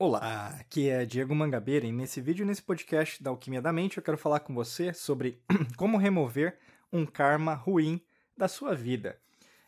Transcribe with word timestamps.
Olá, 0.00 0.54
aqui 0.60 0.88
é 0.88 1.04
Diego 1.04 1.34
Mangabeira 1.34 1.84
e 1.84 1.90
nesse 1.90 2.20
vídeo, 2.20 2.46
nesse 2.46 2.62
podcast 2.62 3.20
da 3.20 3.30
Alquimia 3.30 3.60
da 3.60 3.72
Mente, 3.72 3.96
eu 3.96 4.02
quero 4.02 4.16
falar 4.16 4.38
com 4.38 4.54
você 4.54 4.94
sobre 4.94 5.42
como 5.76 5.98
remover 5.98 6.56
um 6.92 7.04
karma 7.04 7.52
ruim 7.52 8.00
da 8.36 8.46
sua 8.46 8.76
vida. 8.76 9.18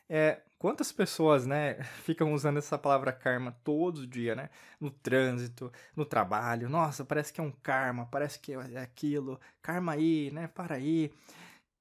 É, 0.08 0.38
quantas 0.56 0.92
pessoas, 0.92 1.46
né, 1.46 1.82
ficam 2.04 2.32
usando 2.32 2.58
essa 2.58 2.78
palavra 2.78 3.10
karma 3.12 3.56
todo 3.64 4.06
dia, 4.06 4.36
né? 4.36 4.50
No 4.78 4.88
trânsito, 4.88 5.72
no 5.96 6.04
trabalho. 6.04 6.68
Nossa, 6.68 7.04
parece 7.04 7.32
que 7.32 7.40
é 7.40 7.44
um 7.44 7.50
karma, 7.50 8.06
parece 8.06 8.38
que 8.38 8.52
é 8.52 8.78
aquilo. 8.78 9.40
Karma 9.60 9.94
aí, 9.94 10.30
né? 10.30 10.46
Para 10.46 10.76
aí. 10.76 11.12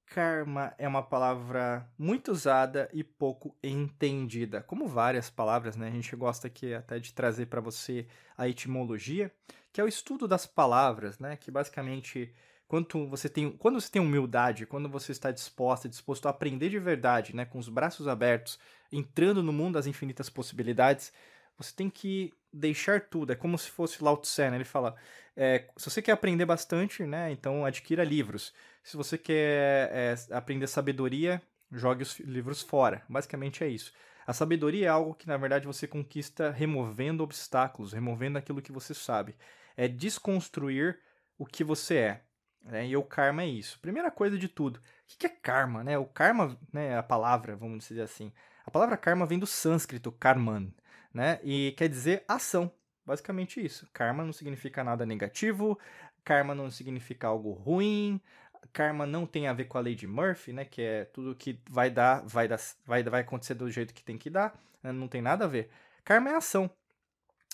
Karma 0.10 0.74
é 0.80 0.88
uma 0.88 1.04
palavra 1.04 1.88
muito 1.98 2.32
usada 2.32 2.90
e 2.92 3.04
pouco 3.04 3.56
entendida, 3.64 4.62
como 4.64 4.88
várias 4.88 5.30
palavras, 5.30 5.76
né? 5.76 5.88
A 5.88 5.92
gente 5.92 6.16
gosta 6.16 6.48
aqui 6.48 6.74
até 6.74 6.98
de 6.98 7.14
trazer 7.14 7.46
para 7.46 7.62
você 7.62 8.08
a 8.36 8.48
etimologia, 8.48 9.32
que 9.72 9.80
é 9.80 9.84
o 9.84 9.88
estudo 9.88 10.28
das 10.28 10.48
palavras, 10.48 11.20
né? 11.20 11.38
Que 11.38 11.52
basicamente 11.52 12.34
quando 12.68 13.08
você 13.08 13.30
tem, 13.30 13.52
quando 13.52 13.80
você 13.80 13.92
tem 13.92 14.02
humildade, 14.02 14.66
quando 14.66 14.90
você 14.90 15.12
está 15.12 15.32
disposta, 15.32 15.88
disposto 15.88 16.26
a 16.26 16.32
aprender 16.32 16.70
de 16.70 16.80
verdade, 16.80 17.36
né, 17.36 17.46
com 17.46 17.58
os 17.58 17.68
braços 17.68 18.08
abertos, 18.08 18.60
entrando 18.92 19.42
no 19.44 19.52
mundo 19.54 19.74
das 19.74 19.88
infinitas 19.88 20.30
possibilidades, 20.30 21.12
você 21.58 21.76
tem 21.76 21.90
que 21.90 22.32
deixar 22.54 23.02
tudo. 23.02 23.32
É 23.32 23.36
como 23.36 23.58
se 23.58 23.70
fosse 23.70 24.04
Lao 24.04 24.18
Tse, 24.18 24.50
né? 24.50 24.58
Ele 24.58 24.64
fala, 24.64 24.96
é, 25.36 25.68
se 25.78 25.90
você 25.90 26.02
quer 26.02 26.14
aprender 26.14 26.46
bastante, 26.46 27.04
né, 27.04 27.32
então 27.32 27.66
adquira 27.66 28.04
livros. 28.04 28.54
Se 28.84 28.98
você 28.98 29.18
quer 29.18 29.90
é, 29.92 30.16
aprender 30.32 30.68
sabedoria, 30.68 31.42
jogue 31.72 32.04
os 32.04 32.20
livros 32.20 32.62
fora. 32.62 33.04
Basicamente 33.08 33.64
é 33.64 33.68
isso. 33.68 33.94
A 34.26 34.34
sabedoria 34.34 34.86
é 34.86 34.90
algo 34.90 35.16
que, 35.16 35.28
na 35.28 35.38
verdade, 35.38 35.66
você 35.66 35.88
conquista 35.88 36.52
removendo 36.52 37.24
obstáculos, 37.24 37.94
removendo 37.94 38.38
aquilo 38.38 38.62
que 38.62 38.72
você 38.72 38.94
sabe. 38.94 39.36
É 39.76 39.88
desconstruir 39.88 41.00
o 41.38 41.46
que 41.46 41.64
você 41.64 41.96
é. 41.96 42.22
Né? 42.62 42.88
E 42.88 42.98
o 42.98 43.04
karma 43.04 43.44
é 43.44 43.48
isso. 43.48 43.80
Primeira 43.80 44.12
coisa 44.12 44.38
de 44.38 44.48
tudo, 44.48 44.78
o 44.78 44.82
que 45.18 45.26
é 45.26 45.30
karma? 45.30 45.84
Né? 45.84 45.98
O 45.98 46.06
karma, 46.06 46.58
né, 46.72 46.98
a 46.98 47.04
palavra, 47.04 47.56
vamos 47.56 47.88
dizer 47.88 48.02
assim. 48.02 48.32
A 48.66 48.72
palavra 48.72 48.98
karma 48.98 49.26
vem 49.26 49.40
do 49.40 49.48
sânscrito 49.48 50.12
karman, 50.12 50.72
né? 51.12 51.40
E 51.44 51.74
quer 51.76 51.90
dizer 51.90 52.24
ação. 52.28 52.72
Basicamente 53.04 53.64
isso. 53.64 53.90
Karma 53.92 54.24
não 54.24 54.32
significa 54.32 54.84
nada 54.84 55.08
negativo, 55.08 55.80
karma 56.24 56.54
não 56.54 56.70
significa 56.70 57.28
algo 57.28 57.52
ruim, 57.52 58.22
karma 58.72 59.06
não 59.06 59.26
tem 59.26 59.48
a 59.48 59.54
ver 59.54 59.66
com 59.66 59.78
a 59.78 59.82
lei 59.82 59.96
de 59.96 60.08
Murphy, 60.08 60.54
né? 60.54 60.66
Que 60.66 60.82
é 60.82 61.06
tudo 61.06 61.36
que 61.36 61.60
vai 61.70 61.90
dar, 61.90 62.22
vai 62.26 62.48
dar, 62.48 62.60
vai, 62.86 63.04
vai 63.04 63.22
acontecer 63.22 63.54
do 63.54 63.70
jeito 63.70 63.94
que 63.94 64.04
tem 64.04 64.18
que 64.18 64.30
dar. 64.30 64.60
Né? 64.84 64.92
Não 64.92 65.08
tem 65.08 65.22
nada 65.22 65.46
a 65.46 65.48
ver. 65.48 65.70
Karma 66.04 66.32
é 66.32 66.36
ação. 66.36 66.70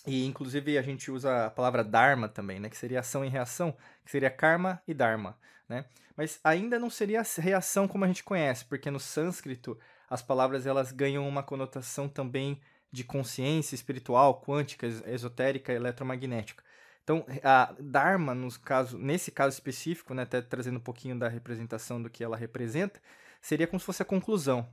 E 0.06 0.26
inclusive 0.26 0.78
a 0.78 0.82
gente 0.82 1.10
usa 1.10 1.48
a 1.48 1.50
palavra 1.50 1.84
dharma 1.84 2.30
também, 2.30 2.60
né? 2.60 2.70
Que 2.70 2.78
seria 2.78 3.00
ação 3.00 3.26
e 3.26 3.30
reação, 3.30 3.76
que 4.04 4.12
seria 4.12 4.30
karma 4.30 4.82
e 4.88 4.94
dharma, 4.94 5.38
né? 5.68 5.86
Mas 6.16 6.40
ainda 6.44 6.80
não 6.80 6.90
seria 6.90 7.24
reação 7.40 7.88
como 7.88 8.06
a 8.06 8.08
gente 8.08 8.24
conhece, 8.24 8.64
porque 8.66 8.92
no 8.92 9.00
sânscrito 9.00 9.78
as 10.10 10.22
palavras 10.22 10.66
elas 10.66 10.92
ganham 10.92 11.28
uma 11.28 11.44
conotação 11.44 12.08
também 12.08 12.62
de 12.92 13.04
consciência 13.04 13.76
espiritual, 13.76 14.42
quântica, 14.42 14.88
esotérica, 14.88 15.74
eletromagnética. 15.74 16.64
Então, 17.06 17.24
a 17.44 17.76
Dharma, 17.80 18.34
no 18.34 18.52
caso, 18.60 18.98
nesse 18.98 19.32
caso 19.32 19.54
específico, 19.54 20.16
né, 20.16 20.24
até 20.24 20.42
trazendo 20.42 20.78
um 20.78 20.82
pouquinho 20.82 21.18
da 21.18 21.28
representação 21.28 22.02
do 22.02 22.10
que 22.10 22.24
ela 22.24 22.36
representa, 22.36 23.00
seria 23.40 23.68
como 23.68 23.80
se 23.80 23.86
fosse 23.86 24.02
a 24.02 24.06
conclusão. 24.06 24.68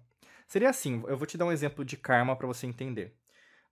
Seria 0.48 0.70
assim, 0.70 1.04
eu 1.06 1.16
vou 1.18 1.26
te 1.26 1.36
dar 1.36 1.44
um 1.44 1.52
exemplo 1.52 1.84
de 1.84 1.94
karma 1.94 2.34
para 2.34 2.46
você 2.46 2.66
entender. 2.66 3.14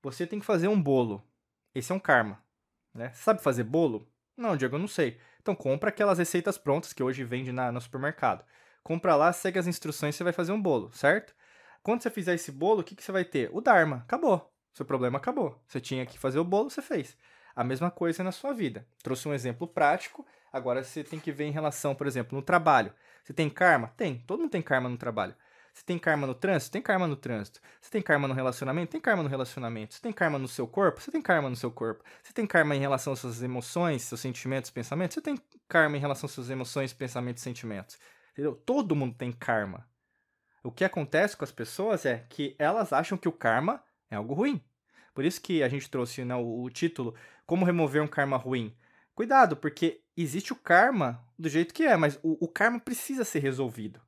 Você 0.02 0.26
tem 0.26 0.38
que 0.38 0.44
fazer 0.44 0.68
um 0.68 0.80
bolo. 0.80 1.26
Esse 1.74 1.90
é 1.90 1.94
um 1.94 1.98
karma. 1.98 2.38
Né? 2.92 3.10
Sabe 3.14 3.42
fazer 3.42 3.64
bolo? 3.64 4.06
Não, 4.36 4.54
Diego, 4.54 4.76
eu 4.76 4.80
não 4.80 4.88
sei. 4.88 5.18
Então 5.40 5.54
compra 5.54 5.88
aquelas 5.88 6.18
receitas 6.18 6.58
prontas 6.58 6.92
que 6.92 7.02
hoje 7.02 7.24
vende 7.24 7.52
na, 7.52 7.72
no 7.72 7.80
supermercado. 7.80 8.44
Compra 8.82 9.16
lá, 9.16 9.32
segue 9.32 9.58
as 9.58 9.66
instruções 9.66 10.14
você 10.14 10.24
vai 10.24 10.34
fazer 10.34 10.52
um 10.52 10.60
bolo, 10.60 10.92
certo? 10.92 11.34
Quando 11.82 12.02
você 12.02 12.10
fizer 12.10 12.34
esse 12.34 12.52
bolo, 12.52 12.80
o 12.80 12.84
que, 12.84 12.94
que 12.94 13.02
você 13.02 13.12
vai 13.12 13.24
ter? 13.24 13.48
O 13.54 13.62
Dharma. 13.62 13.98
Acabou. 13.98 14.52
Seu 14.74 14.84
problema 14.84 15.16
acabou. 15.16 15.58
Você 15.66 15.80
tinha 15.80 16.04
que 16.04 16.18
fazer 16.18 16.38
o 16.38 16.44
bolo, 16.44 16.68
você 16.68 16.82
fez. 16.82 17.16
A 17.54 17.64
mesma 17.64 17.90
coisa 17.90 18.22
na 18.22 18.32
sua 18.32 18.52
vida. 18.52 18.86
Trouxe 19.02 19.28
um 19.28 19.34
exemplo 19.34 19.66
prático, 19.66 20.26
agora 20.52 20.82
você 20.82 21.04
tem 21.04 21.18
que 21.18 21.32
ver 21.32 21.44
em 21.44 21.52
relação, 21.52 21.94
por 21.94 22.06
exemplo, 22.06 22.36
no 22.36 22.42
trabalho. 22.42 22.92
Você 23.22 23.32
tem 23.32 23.50
karma? 23.50 23.88
Tem. 23.96 24.18
Todo 24.26 24.40
mundo 24.40 24.50
tem 24.50 24.62
karma 24.62 24.88
no 24.88 24.96
trabalho. 24.96 25.34
Você 25.72 25.84
tem 25.84 25.98
karma 25.98 26.26
no 26.26 26.34
trânsito? 26.34 26.72
Tem 26.72 26.82
karma 26.82 27.06
no 27.06 27.16
trânsito. 27.16 27.60
Você 27.80 27.90
tem 27.90 28.02
karma 28.02 28.26
no 28.26 28.34
relacionamento? 28.34 28.92
Tem 28.92 29.00
karma 29.00 29.22
no 29.22 29.28
relacionamento. 29.28 29.94
Você 29.94 30.00
tem 30.00 30.12
karma 30.12 30.38
no 30.38 30.48
seu 30.48 30.66
corpo? 30.66 31.00
Você 31.00 31.10
tem 31.10 31.22
karma 31.22 31.48
no 31.48 31.56
seu 31.56 31.70
corpo. 31.70 32.02
Você 32.22 32.32
tem 32.32 32.46
karma 32.46 32.74
em 32.74 32.80
relação 32.80 33.12
às 33.12 33.20
suas 33.20 33.42
emoções, 33.42 34.02
seus 34.02 34.20
sentimentos, 34.20 34.70
pensamentos? 34.70 35.14
Você 35.14 35.20
tem 35.20 35.38
karma 35.68 35.96
em 35.96 36.00
relação 36.00 36.26
às 36.26 36.32
suas 36.32 36.50
emoções, 36.50 36.92
pensamentos 36.92 37.42
e 37.42 37.44
sentimentos. 37.44 37.98
Entendeu? 38.32 38.54
Todo 38.54 38.96
mundo 38.96 39.14
tem 39.16 39.32
karma. 39.32 39.88
O 40.62 40.70
que 40.70 40.84
acontece 40.84 41.36
com 41.36 41.44
as 41.44 41.52
pessoas 41.52 42.04
é 42.04 42.26
que 42.28 42.54
elas 42.58 42.92
acham 42.92 43.16
que 43.16 43.28
o 43.28 43.32
karma 43.32 43.82
é 44.10 44.16
algo 44.16 44.34
ruim. 44.34 44.62
Por 45.14 45.24
isso 45.24 45.40
que 45.40 45.62
a 45.62 45.68
gente 45.68 45.88
trouxe 45.88 46.24
né, 46.24 46.34
o, 46.34 46.62
o 46.62 46.70
título 46.70 47.14
Como 47.50 47.64
Remover 47.64 48.00
um 48.00 48.06
Karma 48.06 48.36
Ruim. 48.36 48.72
Cuidado, 49.12 49.56
porque 49.56 50.04
existe 50.16 50.52
o 50.52 50.56
karma 50.56 51.20
do 51.36 51.48
jeito 51.48 51.74
que 51.74 51.82
é, 51.82 51.96
mas 51.96 52.16
o, 52.22 52.44
o 52.44 52.46
karma 52.46 52.78
precisa 52.78 53.24
ser 53.24 53.40
resolvido. 53.40 54.00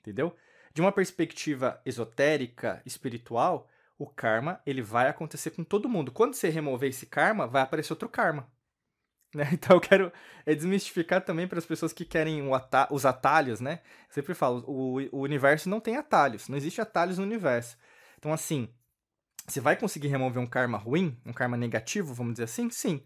Entendeu? 0.00 0.36
De 0.74 0.82
uma 0.82 0.92
perspectiva 0.92 1.80
esotérica, 1.86 2.82
espiritual, 2.84 3.66
o 3.98 4.06
karma 4.06 4.60
ele 4.66 4.82
vai 4.82 5.08
acontecer 5.08 5.52
com 5.52 5.64
todo 5.64 5.88
mundo. 5.88 6.12
Quando 6.12 6.34
você 6.34 6.50
remover 6.50 6.90
esse 6.90 7.06
karma, 7.06 7.46
vai 7.46 7.62
aparecer 7.62 7.94
outro 7.94 8.10
karma. 8.10 8.46
Né? 9.34 9.48
Então 9.54 9.74
eu 9.74 9.80
quero 9.80 10.12
é, 10.44 10.54
desmistificar 10.54 11.24
também 11.24 11.48
para 11.48 11.58
as 11.58 11.64
pessoas 11.64 11.94
que 11.94 12.04
querem 12.04 12.42
os 12.90 13.06
atalhos, 13.06 13.58
né? 13.58 13.80
Eu 14.08 14.12
sempre 14.12 14.34
falo, 14.34 14.62
o, 14.66 14.98
o 15.10 15.20
universo 15.22 15.70
não 15.70 15.80
tem 15.80 15.96
atalhos, 15.96 16.46
não 16.46 16.58
existe 16.58 16.82
atalhos 16.82 17.16
no 17.16 17.24
universo. 17.24 17.78
Então, 18.18 18.30
assim, 18.30 18.68
você 19.46 19.60
vai 19.60 19.76
conseguir 19.76 20.08
remover 20.08 20.42
um 20.42 20.46
karma 20.46 20.78
ruim, 20.78 21.18
um 21.26 21.32
karma 21.32 21.56
negativo, 21.56 22.14
vamos 22.14 22.34
dizer 22.34 22.44
assim? 22.44 22.70
Sim. 22.70 23.02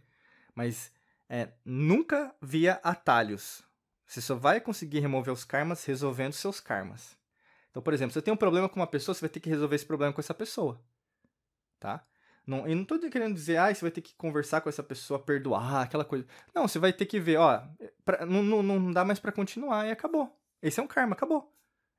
Mas 0.54 0.92
é, 1.28 1.48
nunca 1.64 2.34
via 2.40 2.74
atalhos. 2.82 3.62
Você 4.06 4.20
só 4.20 4.34
vai 4.34 4.60
conseguir 4.60 5.00
remover 5.00 5.32
os 5.32 5.44
karmas 5.44 5.84
resolvendo 5.84 6.32
seus 6.32 6.60
karmas. 6.60 7.16
Então, 7.70 7.82
por 7.82 7.92
exemplo, 7.92 8.12
você 8.12 8.22
tem 8.22 8.32
um 8.32 8.36
problema 8.36 8.68
com 8.68 8.80
uma 8.80 8.86
pessoa, 8.86 9.14
você 9.14 9.20
vai 9.20 9.28
ter 9.28 9.40
que 9.40 9.50
resolver 9.50 9.76
esse 9.76 9.86
problema 9.86 10.12
com 10.12 10.20
essa 10.20 10.32
pessoa. 10.32 10.80
Tá? 11.78 12.06
Não, 12.46 12.66
eu 12.66 12.76
não 12.76 12.82
estou 12.82 12.98
querendo 13.10 13.34
dizer, 13.34 13.56
ah, 13.56 13.74
você 13.74 13.80
vai 13.80 13.90
ter 13.90 14.00
que 14.00 14.14
conversar 14.14 14.60
com 14.60 14.68
essa 14.68 14.82
pessoa, 14.82 15.18
perdoar, 15.18 15.82
aquela 15.82 16.04
coisa. 16.04 16.24
Não, 16.54 16.68
você 16.68 16.78
vai 16.78 16.92
ter 16.92 17.06
que 17.06 17.18
ver, 17.18 17.38
ó, 17.38 17.62
pra, 18.04 18.24
não, 18.24 18.42
não, 18.42 18.62
não 18.62 18.92
dá 18.92 19.04
mais 19.04 19.18
para 19.18 19.32
continuar 19.32 19.86
e 19.86 19.90
acabou. 19.90 20.34
Esse 20.62 20.78
é 20.78 20.82
um 20.82 20.86
karma, 20.86 21.14
acabou. 21.14 21.52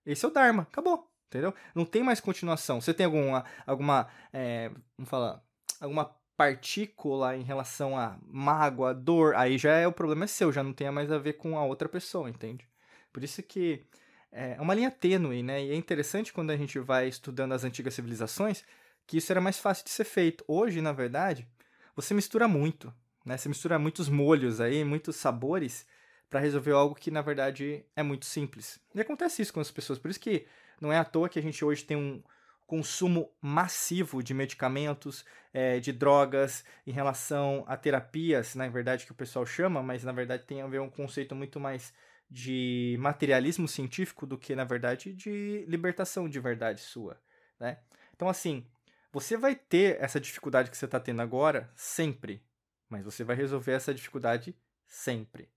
Esse 0.06 0.24
é 0.24 0.28
o 0.30 0.32
Dharma, 0.32 0.64
acabou. 0.64 1.12
Entendeu? 1.28 1.54
Não 1.76 1.86
tem 1.86 2.04
mais 2.04 2.20
continuação. 2.20 2.80
Você 2.80 2.94
tem 2.94 3.06
alguma, 3.06 3.44
alguma 3.66 4.08
é, 4.32 4.72
vamos 4.98 5.10
falar, 5.10 5.42
alguma 5.80 6.16
partícula 6.38 7.36
em 7.36 7.42
relação 7.42 7.98
a 7.98 8.18
mágoa, 8.22 8.94
dor, 8.94 9.36
aí 9.36 9.58
já 9.58 9.74
é 9.74 9.88
o 9.88 9.92
problema 9.92 10.26
é 10.26 10.28
seu, 10.28 10.54
já 10.54 10.64
não 10.64 10.72
tem 10.72 10.90
mais 10.92 11.12
a 11.12 11.18
ver 11.18 11.34
com 11.34 11.58
a 11.58 11.66
outra 11.66 11.90
pessoa, 11.90 12.30
entende? 12.30 12.68
Por 13.12 13.24
isso 13.24 13.42
que 13.42 13.84
é 14.32 14.56
uma 14.62 14.76
linha 14.76 14.92
tênue, 14.92 15.42
né? 15.42 15.66
E 15.66 15.72
é 15.72 15.76
interessante 15.76 16.32
quando 16.32 16.52
a 16.52 16.58
gente 16.58 16.78
vai 16.80 17.08
estudando 17.08 17.54
as 17.54 17.64
antigas 17.64 17.96
civilizações 17.96 18.64
que 19.08 19.18
isso 19.18 19.32
era 19.32 19.42
mais 19.42 19.58
fácil 19.58 19.86
de 19.86 19.90
ser 19.90 20.04
feito. 20.04 20.44
Hoje, 20.48 20.82
na 20.82 20.92
verdade, 20.92 21.48
você 21.96 22.14
mistura 22.14 22.48
muito, 22.48 22.94
né? 23.26 23.38
Você 23.38 23.50
mistura 23.50 23.80
muitos 23.80 24.08
molhos 24.10 24.62
aí, 24.62 24.84
muitos 24.84 25.16
sabores 25.16 25.88
para 26.30 26.42
resolver 26.42 26.74
algo 26.74 26.94
que 26.94 27.10
na 27.10 27.22
verdade 27.22 27.86
é 27.96 28.04
muito 28.04 28.26
simples. 28.26 28.80
E 28.94 29.02
acontece 29.02 29.42
isso 29.42 29.54
com 29.54 29.62
as 29.62 29.72
pessoas, 29.72 29.98
por 29.98 30.12
isso 30.12 30.20
que 30.20 30.46
não 30.82 30.92
é 30.92 30.98
à 30.98 31.06
toa 31.06 31.30
que 31.30 31.40
a 31.40 31.42
gente 31.42 31.64
hoje 31.64 31.84
tem 31.84 31.98
um 31.98 32.22
consumo 32.66 33.32
massivo 33.42 34.22
de 34.22 34.34
medicamentos, 34.34 35.26
é, 35.54 35.80
de 35.80 35.94
drogas, 35.94 36.66
em 36.86 36.92
relação 36.92 37.64
a 37.66 37.78
terapias, 37.78 38.56
na 38.56 38.68
verdade, 38.68 39.06
que 39.06 39.12
o 39.12 39.16
pessoal 39.16 39.46
chama, 39.46 39.82
mas 39.82 40.04
na 40.04 40.12
verdade 40.12 40.44
tem 40.44 40.62
a 40.62 40.68
ver 40.68 40.82
um 40.82 40.90
conceito 40.90 41.34
muito 41.34 41.60
mais 41.60 41.94
de 42.30 42.98
materialismo 43.00 43.68
científico 43.68 44.26
do 44.26 44.38
que, 44.38 44.54
na 44.54 44.66
verdade, 44.66 45.14
de 45.14 45.64
libertação 45.68 46.28
de 46.28 46.40
verdade 46.40 46.82
sua. 46.82 47.18
né? 47.58 47.80
Então, 48.14 48.28
assim, 48.28 48.68
você 49.14 49.38
vai 49.38 49.56
ter 49.56 50.02
essa 50.02 50.20
dificuldade 50.20 50.70
que 50.70 50.78
você 50.78 50.86
está 50.86 51.00
tendo 51.00 51.22
agora 51.22 51.72
sempre, 51.74 52.44
mas 52.90 53.06
você 53.06 53.24
vai 53.24 53.36
resolver 53.36 53.72
essa 53.72 53.94
dificuldade 53.94 54.54
sempre. 54.86 55.50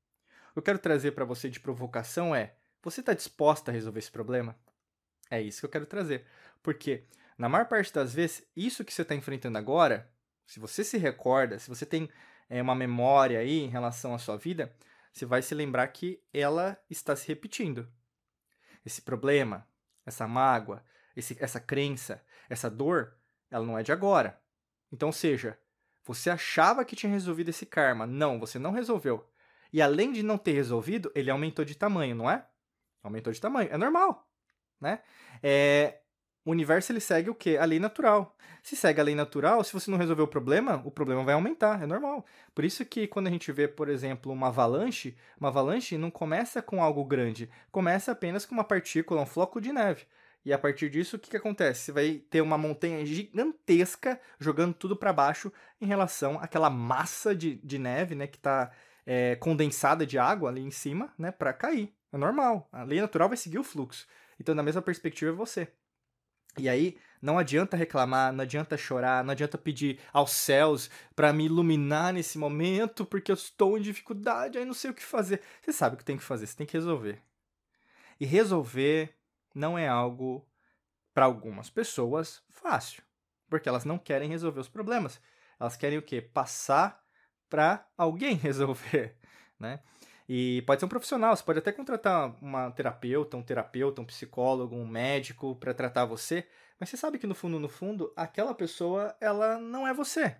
Eu 0.54 0.62
quero 0.62 0.78
trazer 0.78 1.12
para 1.12 1.24
você 1.24 1.50
de 1.50 1.58
provocação 1.58 2.34
é: 2.34 2.54
você 2.82 3.00
está 3.00 3.14
disposta 3.14 3.70
a 3.70 3.74
resolver 3.74 3.98
esse 3.98 4.10
problema? 4.10 4.56
É 5.30 5.40
isso 5.40 5.60
que 5.60 5.66
eu 5.66 5.70
quero 5.70 5.86
trazer. 5.86 6.26
Porque, 6.62 7.04
na 7.38 7.48
maior 7.48 7.66
parte 7.66 7.94
das 7.94 8.12
vezes, 8.12 8.46
isso 8.56 8.84
que 8.84 8.92
você 8.92 9.02
está 9.02 9.14
enfrentando 9.14 9.56
agora, 9.56 10.10
se 10.46 10.58
você 10.58 10.82
se 10.82 10.98
recorda, 10.98 11.58
se 11.58 11.68
você 11.68 11.86
tem 11.86 12.10
é, 12.48 12.60
uma 12.60 12.74
memória 12.74 13.38
aí 13.38 13.60
em 13.60 13.68
relação 13.68 14.12
à 14.12 14.18
sua 14.18 14.36
vida, 14.36 14.74
você 15.12 15.24
vai 15.24 15.40
se 15.40 15.54
lembrar 15.54 15.86
que 15.88 16.20
ela 16.32 16.76
está 16.90 17.14
se 17.14 17.28
repetindo. 17.28 17.88
Esse 18.84 19.02
problema, 19.02 19.66
essa 20.04 20.26
mágoa, 20.26 20.84
esse, 21.16 21.36
essa 21.40 21.60
crença, 21.60 22.22
essa 22.48 22.68
dor, 22.68 23.16
ela 23.50 23.64
não 23.64 23.78
é 23.78 23.82
de 23.82 23.92
agora. 23.92 24.40
Então, 24.92 25.12
seja, 25.12 25.58
você 26.04 26.30
achava 26.30 26.84
que 26.84 26.96
tinha 26.96 27.12
resolvido 27.12 27.50
esse 27.50 27.64
karma. 27.64 28.06
Não, 28.06 28.40
você 28.40 28.58
não 28.58 28.72
resolveu. 28.72 29.28
E 29.72 29.80
além 29.80 30.12
de 30.12 30.22
não 30.22 30.36
ter 30.36 30.52
resolvido, 30.52 31.12
ele 31.14 31.30
aumentou 31.30 31.64
de 31.64 31.76
tamanho, 31.76 32.16
não 32.16 32.28
é? 32.28 32.44
Aumentou 33.02 33.32
de 33.32 33.40
tamanho. 33.40 33.70
É 33.72 33.76
normal, 33.76 34.28
né? 34.80 35.00
É, 35.42 35.98
o 36.44 36.50
universo 36.50 36.90
ele 36.92 37.00
segue 37.00 37.30
o 37.30 37.34
quê? 37.34 37.58
A 37.60 37.64
lei 37.64 37.78
natural. 37.78 38.36
Se 38.62 38.76
segue 38.76 39.00
a 39.00 39.04
lei 39.04 39.14
natural, 39.14 39.62
se 39.64 39.72
você 39.72 39.90
não 39.90 39.98
resolver 39.98 40.22
o 40.22 40.28
problema, 40.28 40.82
o 40.84 40.90
problema 40.90 41.24
vai 41.24 41.34
aumentar, 41.34 41.82
é 41.82 41.86
normal. 41.86 42.24
Por 42.54 42.64
isso 42.64 42.84
que 42.84 43.06
quando 43.06 43.26
a 43.26 43.30
gente 43.30 43.50
vê, 43.52 43.66
por 43.68 43.88
exemplo, 43.88 44.32
uma 44.32 44.48
avalanche, 44.48 45.16
uma 45.38 45.48
avalanche 45.48 45.96
não 45.96 46.10
começa 46.10 46.60
com 46.60 46.82
algo 46.82 47.04
grande, 47.04 47.50
começa 47.70 48.12
apenas 48.12 48.44
com 48.44 48.54
uma 48.54 48.64
partícula, 48.64 49.22
um 49.22 49.26
floco 49.26 49.60
de 49.60 49.72
neve. 49.72 50.06
E 50.44 50.52
a 50.52 50.58
partir 50.58 50.88
disso, 50.88 51.16
o 51.16 51.18
que, 51.18 51.30
que 51.30 51.36
acontece? 51.36 51.82
Você 51.82 51.92
vai 51.92 52.22
ter 52.30 52.40
uma 52.40 52.56
montanha 52.56 53.04
gigantesca 53.04 54.18
jogando 54.38 54.72
tudo 54.72 54.96
para 54.96 55.12
baixo 55.12 55.52
em 55.80 55.86
relação 55.86 56.38
àquela 56.40 56.70
massa 56.70 57.34
de, 57.34 57.56
de 57.56 57.78
neve, 57.78 58.14
né, 58.14 58.26
que 58.26 58.38
está 58.38 58.70
é, 59.06 59.36
condensada 59.36 60.06
de 60.06 60.18
água 60.18 60.48
ali 60.48 60.62
em 60.62 60.70
cima, 60.70 61.12
né, 61.18 61.30
para 61.30 61.52
cair. 61.52 61.94
É 62.12 62.16
normal. 62.16 62.68
A 62.72 62.82
lei 62.82 63.00
natural 63.00 63.28
vai 63.28 63.36
seguir 63.36 63.58
o 63.58 63.64
fluxo. 63.64 64.06
Então, 64.40 64.54
na 64.54 64.62
mesma 64.62 64.80
perspectiva, 64.80 65.30
é 65.30 65.34
você. 65.34 65.68
E 66.58 66.68
aí, 66.68 66.98
não 67.22 67.38
adianta 67.38 67.76
reclamar, 67.76 68.32
não 68.32 68.42
adianta 68.42 68.76
chorar, 68.76 69.22
não 69.22 69.32
adianta 69.32 69.58
pedir 69.58 70.00
aos 70.12 70.32
céus 70.32 70.90
para 71.14 71.32
me 71.32 71.44
iluminar 71.44 72.12
nesse 72.12 72.38
momento, 72.38 73.04
porque 73.04 73.30
eu 73.30 73.34
estou 73.34 73.78
em 73.78 73.82
dificuldade, 73.82 74.58
aí 74.58 74.64
não 74.64 74.74
sei 74.74 74.90
o 74.90 74.94
que 74.94 75.02
fazer. 75.02 75.42
Você 75.60 75.72
sabe 75.72 75.94
o 75.94 75.98
que 75.98 76.04
tem 76.04 76.16
que 76.16 76.24
fazer, 76.24 76.46
você 76.46 76.56
tem 76.56 76.66
que 76.66 76.72
resolver. 76.72 77.22
E 78.18 78.24
resolver 78.24 79.14
não 79.54 79.78
é 79.78 79.86
algo 79.86 80.46
para 81.14 81.26
algumas 81.26 81.68
pessoas 81.70 82.42
fácil, 82.48 83.02
porque 83.48 83.68
elas 83.68 83.84
não 83.84 83.98
querem 83.98 84.28
resolver 84.28 84.60
os 84.60 84.68
problemas. 84.68 85.20
Elas 85.58 85.76
querem 85.76 85.98
o 85.98 86.02
quê? 86.02 86.22
Passar 86.22 87.04
para 87.48 87.86
alguém 87.96 88.34
resolver, 88.36 89.16
né? 89.58 89.80
E 90.32 90.62
pode 90.62 90.78
ser 90.78 90.86
um 90.86 90.88
profissional, 90.88 91.34
você 91.34 91.42
pode 91.42 91.58
até 91.58 91.72
contratar 91.72 92.36
uma 92.40 92.70
terapeuta, 92.70 93.36
um 93.36 93.42
terapeuta, 93.42 94.00
um 94.00 94.04
psicólogo, 94.04 94.76
um 94.76 94.86
médico 94.86 95.56
para 95.56 95.74
tratar 95.74 96.04
você, 96.04 96.46
mas 96.78 96.88
você 96.88 96.96
sabe 96.96 97.18
que 97.18 97.26
no 97.26 97.34
fundo, 97.34 97.58
no 97.58 97.68
fundo, 97.68 98.12
aquela 98.14 98.54
pessoa, 98.54 99.12
ela 99.20 99.58
não 99.58 99.88
é 99.88 99.92
você, 99.92 100.36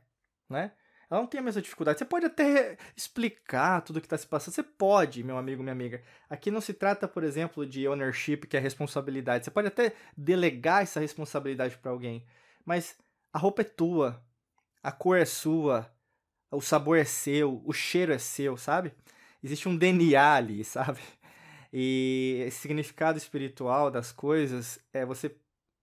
né? 0.49 0.71
Ela 1.11 1.21
não 1.21 1.27
tem 1.27 1.41
a 1.41 1.43
mesma 1.43 1.61
dificuldade. 1.61 1.99
Você 1.99 2.05
pode 2.05 2.25
até 2.25 2.79
explicar 2.97 3.81
tudo 3.81 3.97
o 3.97 4.01
que 4.01 4.07
está 4.07 4.17
se 4.17 4.29
passando. 4.29 4.55
Você 4.55 4.63
pode, 4.63 5.25
meu 5.25 5.37
amigo, 5.37 5.61
minha 5.61 5.73
amiga. 5.73 6.01
Aqui 6.29 6.53
não 6.53 6.61
se 6.61 6.73
trata, 6.73 7.09
por 7.09 7.25
exemplo, 7.25 7.67
de 7.67 7.89
ownership, 7.89 8.47
que 8.47 8.57
é 8.57 8.61
responsabilidade. 8.61 9.45
Você 9.45 9.51
pode 9.51 9.67
até 9.67 9.93
delegar 10.17 10.85
essa 10.85 11.01
responsabilidade 11.01 11.77
para 11.79 11.91
alguém. 11.91 12.25
Mas 12.65 12.97
a 13.33 13.41
roupa 13.41 13.63
é 13.63 13.65
tua, 13.65 14.25
a 14.85 14.93
cor 14.93 15.19
é 15.19 15.25
sua, 15.25 15.93
o 16.49 16.61
sabor 16.61 16.97
é 16.97 17.05
seu, 17.05 17.61
o 17.65 17.73
cheiro 17.73 18.13
é 18.13 18.19
seu, 18.19 18.57
sabe? 18.57 18.95
Existe 19.43 19.69
um 19.69 19.77
DNA 19.77 20.35
ali, 20.35 20.63
sabe? 20.65 21.01
E 21.73 22.43
esse 22.47 22.61
significado 22.61 23.19
espiritual 23.19 23.91
das 23.91 24.13
coisas 24.13 24.79
é 24.93 25.05
você. 25.05 25.35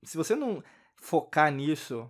Se 0.03 0.17
você 0.17 0.35
não 0.35 0.63
focar 0.95 1.51
nisso, 1.51 2.09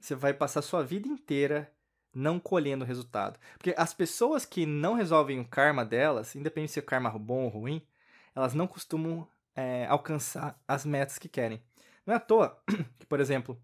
você 0.00 0.14
vai 0.14 0.32
passar 0.32 0.62
sua 0.62 0.82
vida 0.82 1.06
inteira 1.08 1.70
não 2.14 2.40
colhendo 2.40 2.84
resultado. 2.84 3.38
Porque 3.56 3.74
as 3.76 3.92
pessoas 3.94 4.44
que 4.44 4.66
não 4.66 4.94
resolvem 4.94 5.40
o 5.40 5.44
karma 5.44 5.84
delas, 5.84 6.34
independente 6.34 6.72
se 6.72 6.78
é 6.78 6.82
karma 6.82 7.10
bom 7.10 7.44
ou 7.44 7.48
ruim, 7.48 7.86
elas 8.34 8.54
não 8.54 8.66
costumam 8.66 9.28
é, 9.54 9.86
alcançar 9.86 10.60
as 10.66 10.84
metas 10.84 11.18
que 11.18 11.28
querem. 11.28 11.62
Não 12.06 12.14
é 12.14 12.16
à 12.16 12.20
toa 12.20 12.60
que, 12.98 13.06
por 13.06 13.20
exemplo, 13.20 13.60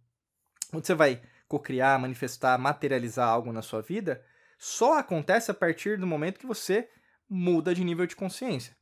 quando 0.70 0.84
você 0.84 0.94
vai 0.94 1.22
cocriar, 1.48 1.98
manifestar, 1.98 2.58
materializar 2.58 3.28
algo 3.28 3.52
na 3.52 3.62
sua 3.62 3.80
vida, 3.80 4.24
só 4.58 4.98
acontece 4.98 5.50
a 5.50 5.54
partir 5.54 5.98
do 5.98 6.06
momento 6.06 6.38
que 6.38 6.46
você 6.46 6.88
muda 7.28 7.74
de 7.74 7.84
nível 7.84 8.06
de 8.06 8.16
consciência. 8.16 8.76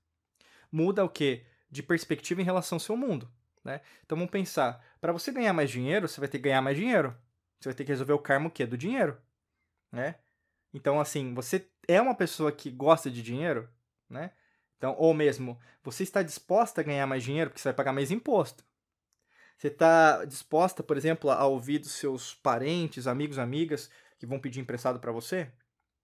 Muda 0.70 1.04
o 1.04 1.08
quê? 1.08 1.44
De 1.70 1.82
perspectiva 1.82 2.40
em 2.40 2.44
relação 2.44 2.76
ao 2.76 2.80
seu 2.80 2.96
mundo. 2.96 3.30
Né? 3.64 3.80
Então 4.04 4.16
vamos 4.16 4.30
pensar, 4.30 4.84
para 5.00 5.12
você 5.12 5.30
ganhar 5.30 5.52
mais 5.52 5.70
dinheiro, 5.70 6.08
você 6.08 6.20
vai 6.20 6.28
ter 6.28 6.38
que 6.38 6.44
ganhar 6.44 6.62
mais 6.62 6.76
dinheiro. 6.76 7.16
Você 7.60 7.68
vai 7.68 7.74
ter 7.74 7.84
que 7.84 7.92
resolver 7.92 8.12
o 8.12 8.18
karma 8.18 8.48
o 8.48 8.50
quê? 8.50 8.66
Do 8.66 8.76
dinheiro. 8.76 9.16
Né? 9.90 10.16
Então, 10.74 11.00
assim, 11.00 11.34
você 11.34 11.68
é 11.86 12.00
uma 12.00 12.14
pessoa 12.14 12.50
que 12.50 12.70
gosta 12.70 13.10
de 13.10 13.22
dinheiro, 13.22 13.68
né? 14.08 14.32
Então, 14.78 14.96
ou 14.98 15.14
mesmo, 15.14 15.60
você 15.82 16.02
está 16.02 16.22
disposta 16.22 16.80
a 16.80 16.84
ganhar 16.84 17.06
mais 17.06 17.22
dinheiro 17.22 17.50
porque 17.50 17.60
você 17.60 17.68
vai 17.68 17.76
pagar 17.76 17.92
mais 17.92 18.10
imposto. 18.10 18.64
Você 19.56 19.68
está 19.68 20.24
disposta, 20.24 20.82
por 20.82 20.96
exemplo, 20.96 21.30
a 21.30 21.46
ouvir 21.46 21.78
dos 21.78 21.92
seus 21.92 22.34
parentes, 22.34 23.06
amigos, 23.06 23.38
amigas 23.38 23.88
que 24.18 24.26
vão 24.26 24.40
pedir 24.40 24.60
emprestado 24.60 24.98
para 24.98 25.12
você? 25.12 25.52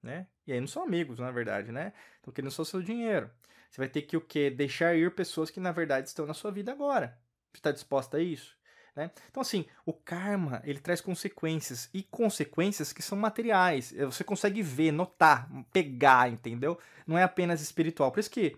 Né? 0.03 0.27
E 0.47 0.53
aí 0.53 0.61
não 0.61 0.67
são 0.67 0.83
amigos, 0.83 1.19
na 1.19 1.31
verdade, 1.31 1.73
né? 1.73 1.93
Estão 2.17 2.33
querendo 2.33 2.51
só 2.51 2.63
o 2.63 2.65
seu 2.65 2.83
dinheiro. 2.83 3.31
Você 3.71 3.81
vai 3.81 3.89
ter 3.89 4.03
que 4.03 4.17
o 4.17 4.21
quê? 4.21 4.51
Deixar 4.51 4.95
ir 4.95 5.15
pessoas 5.15 5.51
que 5.51 5.61
na 5.61 5.73
verdade 5.73 6.09
estão 6.09 6.27
na 6.27 6.35
sua 6.35 6.51
vida 6.51 6.73
agora. 6.73 7.19
Você 7.53 7.59
está 7.59 7.73
disposta 7.73 8.17
a 8.17 8.21
isso? 8.21 8.57
Né? 8.97 9.11
Então, 9.31 9.41
assim, 9.41 9.65
o 9.87 9.93
karma, 9.93 10.61
ele 10.65 10.81
traz 10.81 11.01
consequências, 11.01 11.89
e 11.95 12.03
consequências 12.03 12.93
que 12.93 13.03
são 13.03 13.17
materiais. 13.17 13.95
Eh, 13.97 14.05
você 14.05 14.25
consegue 14.25 14.61
ver, 14.61 14.91
notar, 14.91 15.49
pegar, 15.73 16.29
entendeu? 16.29 16.79
Não 17.07 17.17
é 17.17 17.23
apenas 17.23 17.61
espiritual. 17.61 18.11
Por 18.11 18.19
isso 18.19 18.31
que 18.31 18.57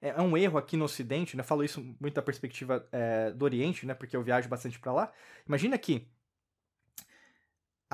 é 0.00 0.20
um 0.20 0.36
erro 0.36 0.58
aqui 0.58 0.76
no 0.76 0.84
Ocidente, 0.84 1.36
né? 1.36 1.42
Eu 1.42 1.46
falo 1.46 1.64
isso 1.64 1.82
muito 2.00 2.14
da 2.14 2.22
perspectiva 2.22 2.86
é, 2.92 3.30
do 3.32 3.44
Oriente, 3.44 3.86
né? 3.86 3.94
Porque 3.94 4.16
eu 4.16 4.22
viajo 4.22 4.48
bastante 4.48 4.78
para 4.78 4.92
lá. 4.92 5.12
Imagina 5.46 5.76
que 5.76 6.06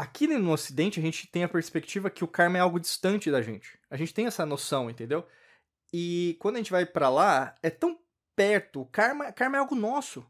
Aqui 0.00 0.26
no 0.26 0.50
Ocidente, 0.50 0.98
a 0.98 1.02
gente 1.02 1.26
tem 1.26 1.44
a 1.44 1.48
perspectiva 1.48 2.08
que 2.08 2.24
o 2.24 2.26
karma 2.26 2.56
é 2.56 2.60
algo 2.62 2.80
distante 2.80 3.30
da 3.30 3.42
gente. 3.42 3.78
A 3.90 3.98
gente 3.98 4.14
tem 4.14 4.24
essa 4.24 4.46
noção, 4.46 4.88
entendeu? 4.88 5.26
E 5.92 6.38
quando 6.40 6.54
a 6.54 6.58
gente 6.58 6.70
vai 6.70 6.86
para 6.86 7.10
lá, 7.10 7.54
é 7.62 7.68
tão 7.68 8.00
perto. 8.34 8.80
O 8.80 8.86
karma, 8.86 9.30
karma 9.30 9.58
é 9.58 9.60
algo 9.60 9.74
nosso. 9.74 10.26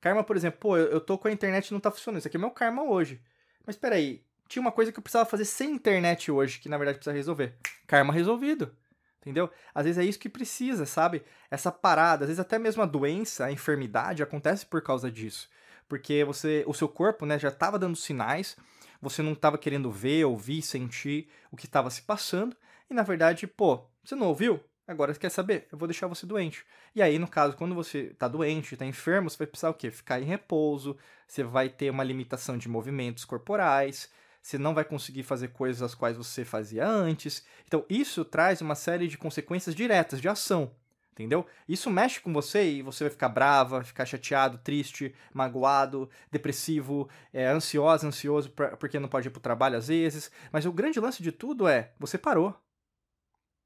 Karma, 0.00 0.24
por 0.24 0.34
exemplo, 0.34 0.58
pô, 0.58 0.78
eu, 0.78 0.98
tô 0.98 1.18
com 1.18 1.28
a 1.28 1.30
internet 1.30 1.68
e 1.68 1.72
não 1.74 1.78
tá 1.78 1.90
funcionando. 1.90 2.20
Isso 2.20 2.28
aqui 2.28 2.38
é 2.38 2.40
meu 2.40 2.50
karma 2.50 2.84
hoje. 2.84 3.20
Mas 3.66 3.76
peraí, 3.76 4.24
tinha 4.48 4.62
uma 4.62 4.72
coisa 4.72 4.90
que 4.90 4.98
eu 4.98 5.02
precisava 5.02 5.28
fazer 5.28 5.44
sem 5.44 5.72
internet 5.72 6.32
hoje, 6.32 6.58
que 6.58 6.70
na 6.70 6.78
verdade 6.78 6.96
precisa 6.96 7.14
resolver. 7.14 7.54
Karma 7.86 8.14
resolvido. 8.14 8.74
Entendeu? 9.20 9.50
Às 9.74 9.84
vezes 9.84 9.98
é 9.98 10.06
isso 10.06 10.18
que 10.18 10.30
precisa, 10.30 10.86
sabe? 10.86 11.22
Essa 11.50 11.70
parada, 11.70 12.24
às 12.24 12.28
vezes 12.28 12.40
até 12.40 12.58
mesmo 12.58 12.82
a 12.82 12.86
doença, 12.86 13.44
a 13.44 13.52
enfermidade 13.52 14.22
acontece 14.22 14.64
por 14.64 14.80
causa 14.80 15.10
disso. 15.10 15.50
Porque 15.86 16.24
você, 16.24 16.64
o 16.66 16.72
seu 16.72 16.88
corpo, 16.88 17.26
né, 17.26 17.38
já 17.38 17.48
estava 17.48 17.78
dando 17.78 17.94
sinais, 17.94 18.56
você 19.00 19.22
não 19.22 19.32
estava 19.32 19.58
querendo 19.58 19.90
ver, 19.90 20.24
ouvir, 20.24 20.62
sentir 20.62 21.28
o 21.50 21.56
que 21.56 21.66
estava 21.66 21.90
se 21.90 22.02
passando, 22.02 22.56
e 22.90 22.94
na 22.94 23.02
verdade, 23.02 23.46
pô, 23.46 23.84
você 24.04 24.14
não 24.14 24.28
ouviu? 24.28 24.60
Agora 24.86 25.12
você 25.12 25.18
quer 25.18 25.30
saber? 25.30 25.66
Eu 25.70 25.76
vou 25.76 25.88
deixar 25.88 26.06
você 26.06 26.24
doente. 26.24 26.64
E 26.94 27.02
aí, 27.02 27.18
no 27.18 27.26
caso, 27.26 27.56
quando 27.56 27.74
você 27.74 28.10
está 28.12 28.28
doente, 28.28 28.74
está 28.74 28.86
enfermo, 28.86 29.28
você 29.28 29.38
vai 29.38 29.46
precisar 29.48 29.70
o 29.70 29.74
quê? 29.74 29.90
Ficar 29.90 30.20
em 30.20 30.24
repouso, 30.24 30.96
você 31.26 31.42
vai 31.42 31.68
ter 31.68 31.90
uma 31.90 32.04
limitação 32.04 32.56
de 32.56 32.68
movimentos 32.68 33.24
corporais, 33.24 34.08
você 34.40 34.56
não 34.56 34.74
vai 34.74 34.84
conseguir 34.84 35.24
fazer 35.24 35.48
coisas 35.48 35.82
as 35.82 35.94
quais 35.94 36.16
você 36.16 36.44
fazia 36.44 36.86
antes. 36.86 37.44
Então, 37.66 37.84
isso 37.90 38.24
traz 38.24 38.60
uma 38.60 38.76
série 38.76 39.08
de 39.08 39.18
consequências 39.18 39.74
diretas 39.74 40.20
de 40.20 40.28
ação 40.28 40.70
entendeu? 41.16 41.46
Isso 41.66 41.90
mexe 41.90 42.20
com 42.20 42.32
você 42.32 42.64
e 42.64 42.82
você 42.82 43.04
vai 43.04 43.10
ficar 43.10 43.30
brava, 43.30 43.82
ficar 43.82 44.04
chateado, 44.04 44.58
triste, 44.58 45.14
magoado, 45.32 46.10
depressivo, 46.30 47.08
é, 47.32 47.46
ansiosa, 47.46 48.06
ansioso 48.06 48.50
pra, 48.50 48.76
porque 48.76 49.00
não 49.00 49.08
pode 49.08 49.28
ir 49.28 49.30
pro 49.30 49.40
trabalho 49.40 49.78
às 49.78 49.88
vezes. 49.88 50.30
Mas 50.52 50.66
o 50.66 50.72
grande 50.72 51.00
lance 51.00 51.22
de 51.22 51.32
tudo 51.32 51.66
é, 51.66 51.92
você 51.98 52.18
parou. 52.18 52.54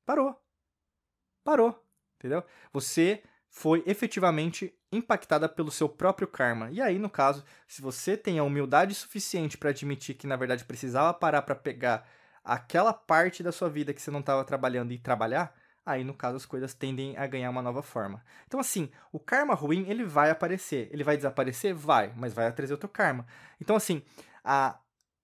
Parou. 0.06 0.40
Parou, 1.44 1.84
entendeu? 2.18 2.44
Você 2.72 3.22
foi 3.48 3.82
efetivamente 3.84 4.72
impactada 4.92 5.48
pelo 5.48 5.72
seu 5.72 5.88
próprio 5.88 6.28
karma. 6.28 6.70
E 6.70 6.80
aí, 6.80 6.98
no 6.98 7.10
caso, 7.10 7.44
se 7.66 7.82
você 7.82 8.16
tem 8.16 8.38
a 8.38 8.44
humildade 8.44 8.94
suficiente 8.94 9.58
para 9.58 9.70
admitir 9.70 10.14
que 10.14 10.26
na 10.26 10.36
verdade 10.36 10.64
precisava 10.64 11.12
parar 11.12 11.42
para 11.42 11.56
pegar 11.56 12.06
aquela 12.44 12.92
parte 12.92 13.42
da 13.42 13.50
sua 13.50 13.68
vida 13.68 13.92
que 13.92 14.00
você 14.00 14.10
não 14.10 14.20
estava 14.20 14.44
trabalhando 14.44 14.92
e 14.92 14.98
trabalhar, 14.98 15.54
aí 15.84 16.04
no 16.04 16.14
caso 16.14 16.36
as 16.36 16.46
coisas 16.46 16.74
tendem 16.74 17.16
a 17.16 17.26
ganhar 17.26 17.50
uma 17.50 17.62
nova 17.62 17.82
forma. 17.82 18.22
Então 18.46 18.60
assim, 18.60 18.90
o 19.12 19.18
karma 19.18 19.54
ruim, 19.54 19.86
ele 19.88 20.04
vai 20.04 20.30
aparecer, 20.30 20.88
ele 20.92 21.04
vai 21.04 21.16
desaparecer? 21.16 21.74
Vai, 21.74 22.12
mas 22.16 22.32
vai 22.32 22.52
trazer 22.52 22.72
outro 22.72 22.88
karma. 22.88 23.26
Então 23.60 23.76
assim, 23.76 24.02
a 24.44 24.78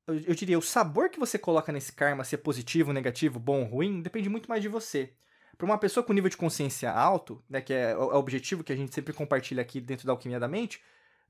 eu 0.08 0.34
diria, 0.34 0.58
o 0.58 0.62
sabor 0.62 1.10
que 1.10 1.18
você 1.18 1.36
coloca 1.36 1.72
nesse 1.72 1.92
karma, 1.92 2.22
se 2.22 2.36
é 2.36 2.38
positivo, 2.38 2.92
negativo, 2.92 3.40
bom 3.40 3.64
ruim, 3.64 4.00
depende 4.00 4.28
muito 4.28 4.48
mais 4.48 4.62
de 4.62 4.68
você. 4.68 5.12
Para 5.58 5.64
uma 5.64 5.78
pessoa 5.78 6.04
com 6.04 6.12
nível 6.12 6.30
de 6.30 6.36
consciência 6.36 6.92
alto, 6.92 7.42
né, 7.48 7.60
que 7.60 7.72
é 7.72 7.96
o 7.96 8.14
objetivo 8.14 8.62
que 8.62 8.72
a 8.72 8.76
gente 8.76 8.94
sempre 8.94 9.12
compartilha 9.12 9.62
aqui 9.62 9.80
dentro 9.80 10.06
da 10.06 10.12
Alquimia 10.12 10.38
da 10.38 10.46
Mente, 10.46 10.80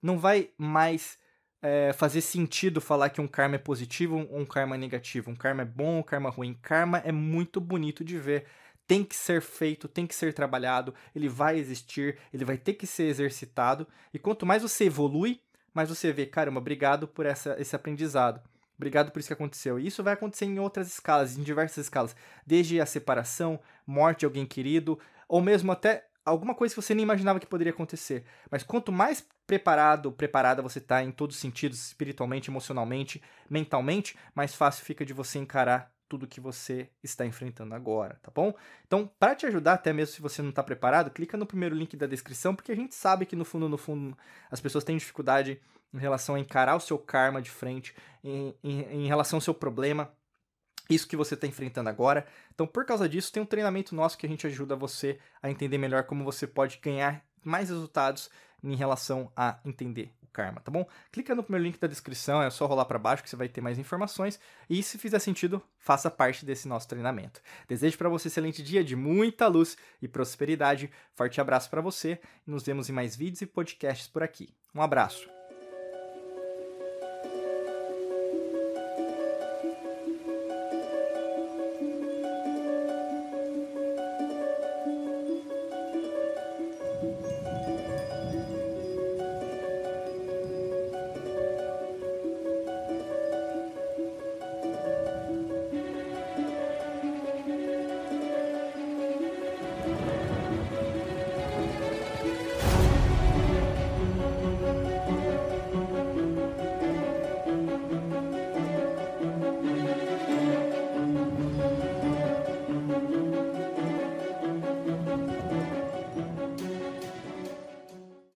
não 0.03 0.19
vai 0.19 0.51
mais 0.59 1.19
é, 1.63 1.93
fazer 1.95 2.21
sentido 2.21 2.81
falar 2.81 3.09
que 3.11 3.21
um 3.21 3.29
karma 3.29 3.55
é 3.55 3.59
positivo 3.59 4.17
ou 4.31 4.41
um 4.41 4.45
karma 4.45 4.75
é 4.75 4.79
negativo, 4.79 5.31
um 5.31 5.37
karma 5.37 5.63
é 5.63 5.65
bom 5.65 5.95
ou 5.95 5.99
um 6.01 6.03
karma 6.03 6.29
é 6.29 6.33
ruim. 6.33 6.59
Karma 6.61 6.99
é 6.99 7.13
muito 7.13 7.61
bonito 7.61 8.05
de 8.05 8.19
ver. 8.19 8.47
Tem 8.87 9.03
que 9.03 9.17
ser 9.17 9.41
feito, 9.43 9.89
tem 9.89 10.07
que 10.07 10.15
ser 10.15 10.33
trabalhado, 10.33 10.95
ele 11.15 11.29
vai 11.29 11.59
existir, 11.59 12.19
ele 12.33 12.45
vai 12.45 12.57
ter 12.57 12.75
que 12.75 12.87
ser 12.87 13.05
exercitado. 13.05 13.87
E 14.15 14.19
quanto 14.19 14.47
mais 14.47 14.63
você 14.63 14.85
evolui, 14.85 15.41
mais 15.75 15.89
você 15.89 16.13
vê, 16.13 16.25
caramba, 16.27 16.61
obrigado 16.61 17.09
por 17.09 17.27
essa, 17.27 17.57
esse 17.61 17.75
aprendizado. 17.75 18.41
Obrigado 18.77 19.11
por 19.11 19.19
isso 19.19 19.29
que 19.29 19.33
aconteceu. 19.33 19.79
E 19.79 19.87
isso 19.87 20.03
vai 20.03 20.13
acontecer 20.13 20.45
em 20.45 20.59
outras 20.59 20.89
escalas, 20.89 21.37
em 21.37 21.43
diversas 21.43 21.87
escalas. 21.87 22.15
Desde 22.47 22.81
a 22.81 22.87
separação, 22.87 23.59
morte 23.87 24.21
de 24.21 24.27
alguém 24.27 24.47
querido, 24.47 24.99
ou 25.29 25.41
mesmo 25.41 25.73
até 25.73 26.07
alguma 26.25 26.55
coisa 26.55 26.75
que 26.75 26.83
você 26.83 26.95
nem 26.95 27.05
imaginava 27.05 27.41
que 27.41 27.47
poderia 27.47 27.73
acontecer. 27.73 28.25
Mas 28.51 28.63
quanto 28.63 28.93
mais 28.93 29.27
preparado, 29.47 30.13
preparada 30.13 30.61
você 30.61 30.79
está 30.79 31.03
em 31.03 31.11
todos 31.11 31.37
os 31.37 31.41
sentidos, 31.41 31.87
espiritualmente, 31.87 32.51
emocionalmente, 32.51 33.23
mentalmente, 33.49 34.19
mais 34.35 34.55
fácil 34.55 34.85
fica 34.85 35.07
de 35.07 35.13
você 35.13 35.39
encarar 35.39 35.91
tudo 36.09 36.27
que 36.27 36.41
você 36.41 36.89
está 37.03 37.27
enfrentando 37.27 37.75
agora, 37.75 38.19
tá 38.23 38.31
bom? 38.35 38.55
Então, 38.87 39.11
para 39.19 39.35
te 39.35 39.47
ajudar, 39.47 39.75
até 39.75 39.93
mesmo 39.93 40.15
se 40.15 40.23
você 40.23 40.43
não 40.43 40.51
está 40.51 40.63
preparado, 40.63 41.11
clica 41.11 41.37
no 41.37 41.47
primeiro 41.47 41.75
link 41.75 41.97
da 41.97 42.07
descrição, 42.07 42.55
porque 42.55 42.73
a 42.73 42.77
gente 42.77 42.95
sabe 42.95 43.27
que 43.27 43.37
no 43.37 43.45
fundo, 43.45 43.69
no 43.69 43.79
fundo, 43.79 44.17
as 44.51 44.61
pessoas 44.61 44.85
têm 44.85 44.97
dificuldade 44.97 45.61
em 45.93 45.99
relação 45.99 46.35
a 46.35 46.41
encarar 46.41 46.77
o 46.77 46.81
seu 46.81 46.99
karma 46.99 47.41
de 47.41 47.51
frente, 47.51 47.95
em, 48.23 48.55
em, 48.63 48.81
em 49.05 49.07
relação 49.07 49.39
ao 49.39 49.41
seu 49.41 49.55
problema, 49.55 50.13
isso 50.89 51.09
que 51.09 51.17
você 51.17 51.35
está 51.35 51.47
enfrentando 51.47 51.89
agora. 51.89 52.27
Então, 52.55 52.67
por 52.67 52.85
causa 52.85 53.09
disso, 53.09 53.33
tem 53.33 53.43
um 53.43 53.47
treinamento 53.47 53.95
nosso 53.95 54.17
que 54.17 54.27
a 54.27 54.29
gente 54.29 54.47
ajuda 54.47 54.77
você 54.77 55.19
a 55.43 55.51
entender 55.51 55.79
melhor 55.79 56.05
como 56.05 56.25
você 56.25 56.47
pode 56.47 56.79
ganhar 56.79 57.25
mais 57.45 57.69
resultados 57.69 58.31
em 58.63 58.75
relação 58.75 59.31
a 59.37 59.59
entender 59.65 60.13
karma, 60.37 60.61
tá 60.61 60.71
bom? 60.71 60.87
Clica 61.11 61.35
no 61.35 61.43
primeiro 61.43 61.65
link 61.65 61.79
da 61.79 61.89
descrição, 61.89 62.43
é 62.43 62.51
só 62.51 62.67
rolar 62.67 62.85
para 62.85 62.99
baixo 62.99 63.23
que 63.23 63.31
você 63.31 63.37
vai 63.37 63.49
ter 63.49 63.63
mais 63.63 63.79
informações. 63.79 64.39
E 64.69 64.83
se 64.83 64.99
fizer 64.99 65.19
sentido, 65.19 65.63
faça 65.79 66.11
parte 66.11 66.45
desse 66.45 66.69
nosso 66.69 66.87
treinamento. 66.87 67.41
Desejo 67.67 67.97
para 67.97 68.11
você 68.11 68.29
um 68.29 68.31
excelente 68.31 68.63
dia 68.63 68.85
de 68.85 68.95
muita 68.95 69.47
luz 69.47 69.79
e 70.03 70.07
prosperidade. 70.07 70.91
Forte 71.15 71.41
abraço 71.41 71.71
para 71.71 71.81
você 71.81 72.21
nos 72.47 72.63
vemos 72.63 72.91
em 72.91 72.93
mais 72.93 73.17
vídeos 73.17 73.41
e 73.41 73.47
podcasts 73.47 74.09
por 74.09 74.23
aqui. 74.23 74.51
Um 74.75 74.83
abraço. 74.83 75.36